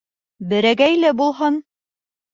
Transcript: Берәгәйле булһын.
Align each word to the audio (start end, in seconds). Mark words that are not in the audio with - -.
Берәгәйле 0.53 1.13
булһын. 1.23 1.63